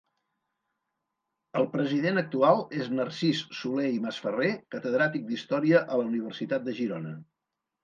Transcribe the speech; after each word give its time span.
El 1.61 1.67
president 1.73 2.21
actual 2.21 2.63
és 2.79 2.89
Narcís 3.01 3.43
Soler 3.59 3.91
i 3.99 4.01
Masferrer, 4.07 4.49
catedràtic 4.79 5.31
d'història 5.31 5.85
a 5.85 6.03
la 6.03 6.11
Universitat 6.11 6.69
de 6.71 6.79
Girona. 6.83 7.17